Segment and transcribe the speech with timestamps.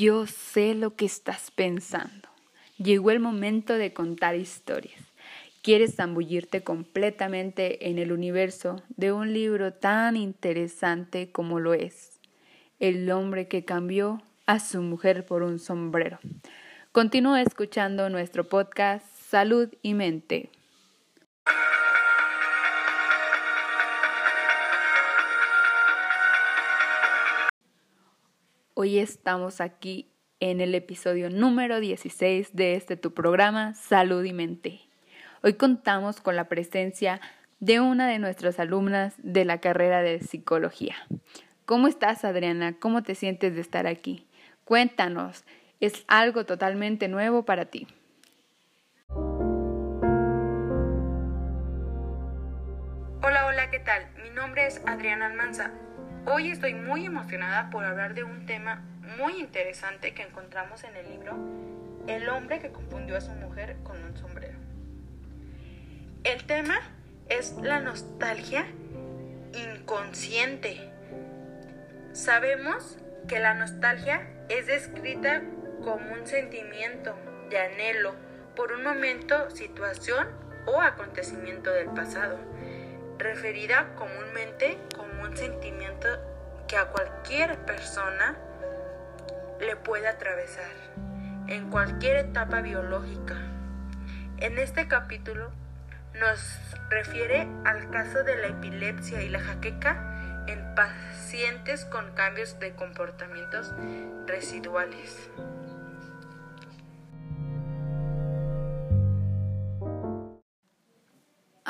[0.00, 2.30] Yo sé lo que estás pensando.
[2.78, 4.98] Llegó el momento de contar historias.
[5.60, 12.18] Quieres zambullirte completamente en el universo de un libro tan interesante como lo es
[12.78, 16.18] El hombre que cambió a su mujer por un sombrero.
[16.92, 20.48] Continúa escuchando nuestro podcast Salud y Mente.
[28.82, 34.80] Hoy estamos aquí en el episodio número 16 de este tu programa Salud y Mente.
[35.42, 37.20] Hoy contamos con la presencia
[37.58, 40.96] de una de nuestras alumnas de la carrera de psicología.
[41.66, 42.78] ¿Cómo estás, Adriana?
[42.78, 44.26] ¿Cómo te sientes de estar aquí?
[44.64, 45.44] Cuéntanos,
[45.80, 47.86] es algo totalmente nuevo para ti.
[53.22, 54.10] Hola, hola, ¿qué tal?
[54.22, 55.70] Mi nombre es Adriana Almanza.
[56.26, 58.84] Hoy estoy muy emocionada por hablar de un tema
[59.18, 61.34] muy interesante que encontramos en el libro
[62.06, 64.58] El hombre que confundió a su mujer con un sombrero.
[66.24, 66.78] El tema
[67.30, 68.66] es la nostalgia
[69.54, 70.90] inconsciente.
[72.12, 75.42] Sabemos que la nostalgia es descrita
[75.82, 77.16] como un sentimiento
[77.48, 78.14] de anhelo
[78.54, 80.28] por un momento, situación
[80.66, 82.38] o acontecimiento del pasado,
[83.20, 86.08] referida comúnmente como un sentimiento
[86.66, 88.36] que a cualquier persona
[89.60, 90.70] le puede atravesar
[91.46, 93.36] en cualquier etapa biológica.
[94.38, 95.50] En este capítulo
[96.18, 102.74] nos refiere al caso de la epilepsia y la jaqueca en pacientes con cambios de
[102.74, 103.72] comportamientos
[104.26, 105.30] residuales.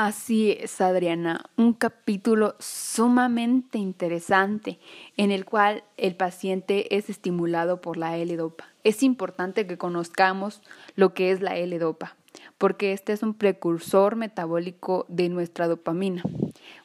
[0.00, 4.78] Así es, Adriana, un capítulo sumamente interesante
[5.16, 8.66] en el cual el paciente es estimulado por la L-Dopa.
[8.84, 10.62] Es importante que conozcamos
[10.94, 12.14] lo que es la L-Dopa
[12.58, 16.22] porque este es un precursor metabólico de nuestra dopamina,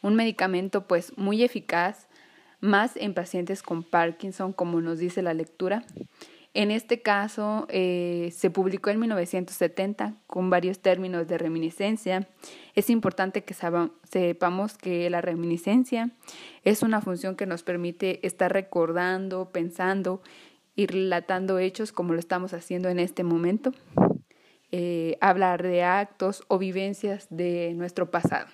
[0.00, 2.08] un medicamento pues muy eficaz,
[2.60, 5.84] más en pacientes con Parkinson, como nos dice la lectura.
[6.54, 12.28] En este caso eh, se publicó en 1970 con varios términos de reminiscencia.
[12.74, 16.10] Es importante que sepamos que la reminiscencia
[16.62, 20.22] es una función que nos permite estar recordando, pensando
[20.74, 23.72] y relatando hechos como lo estamos haciendo en este momento
[24.72, 28.46] eh, hablar de actos o vivencias de nuestro pasado.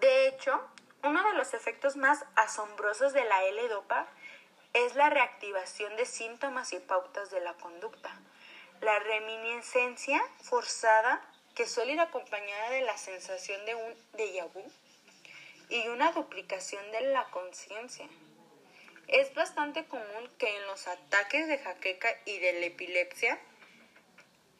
[0.00, 0.60] De hecho,
[1.02, 4.06] uno de los efectos más asombrosos de la L-Dopa
[4.72, 8.10] es la reactivación de síntomas y pautas de la conducta.
[8.80, 11.24] La reminiscencia forzada
[11.54, 14.62] que suele ir acompañada de la sensación de un déjà vu
[15.68, 18.06] y una duplicación de la conciencia.
[19.08, 23.38] Es bastante común que en los ataques de jaqueca y de la epilepsia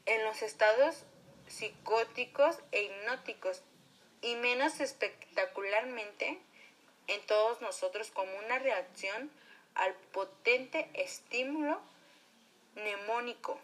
[0.06, 1.04] en los estados
[1.46, 3.62] psicóticos e hipnóticos
[4.22, 6.38] y menos espectacularmente
[7.06, 9.30] en todos nosotros como una reacción
[9.78, 11.80] al potente estímulo
[12.76, 13.58] mnemónico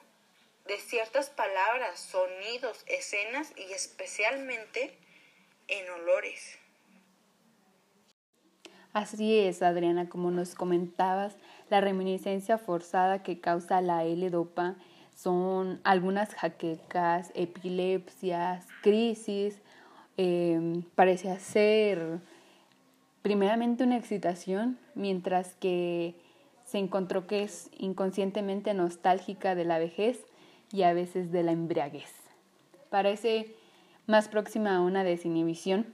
[0.66, 4.96] de ciertas palabras, sonidos, escenas y especialmente
[5.68, 6.58] en olores.
[8.92, 11.36] Así es, Adriana, como nos comentabas,
[11.68, 14.76] la reminiscencia forzada que causa la L-Dopa
[15.14, 19.60] son algunas jaquecas, epilepsias, crisis.
[20.16, 22.20] Eh, parece ser
[23.24, 26.14] primeramente una excitación, mientras que
[26.66, 30.20] se encontró que es inconscientemente nostálgica de la vejez
[30.70, 32.12] y a veces de la embriaguez.
[32.90, 33.56] Parece
[34.06, 35.86] más próxima a una desinhibición.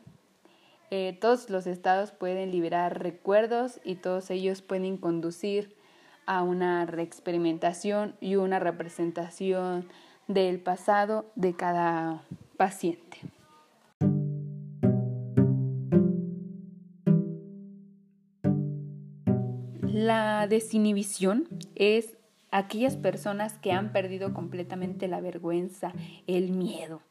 [0.90, 5.76] Eh, todos los estados pueden liberar recuerdos y todos ellos pueden conducir
[6.26, 9.88] a una reexperimentación y una representación
[10.26, 12.24] del pasado de cada
[12.56, 13.18] paciente.
[19.92, 22.16] La desinhibición es
[22.52, 25.92] aquellas personas que han perdido completamente la vergüenza,
[26.28, 27.02] el miedo,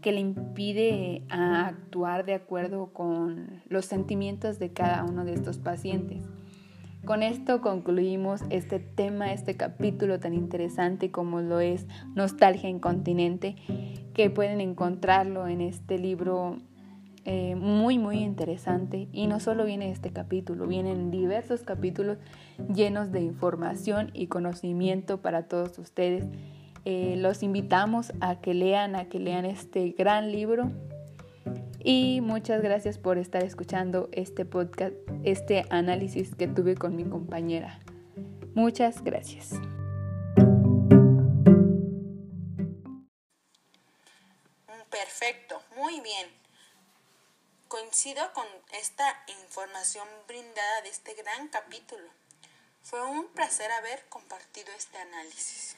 [0.00, 6.24] que le impide actuar de acuerdo con los sentimientos de cada uno de estos pacientes.
[7.04, 11.86] Con esto concluimos este tema, este capítulo tan interesante como lo es
[12.16, 13.54] Nostalgia Incontinente,
[14.14, 16.58] que pueden encontrarlo en este libro
[17.24, 19.08] eh, muy, muy interesante.
[19.12, 22.18] Y no solo viene este capítulo, vienen diversos capítulos
[22.72, 26.24] llenos de información y conocimiento para todos ustedes.
[26.84, 30.70] Eh, los invitamos a que lean, a que lean este gran libro
[31.82, 34.94] y muchas gracias por estar escuchando este podcast,
[35.24, 37.80] este análisis que tuve con mi compañera.
[38.54, 39.52] Muchas gracias.
[44.90, 46.26] Perfecto, muy bien.
[47.70, 52.02] Coincido con esta información brindada de este gran capítulo.
[52.82, 55.76] Fue un placer haber compartido este análisis.